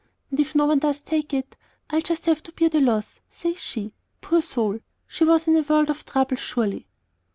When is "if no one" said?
0.39-0.79